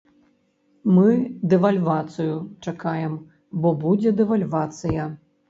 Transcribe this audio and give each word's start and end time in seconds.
Мы 0.95 1.09
дэвальвацыю 1.51 2.39
чакаем, 2.65 3.13
бо 3.67 3.75
будзе 3.85 4.17
дэвальвацыя. 4.25 5.09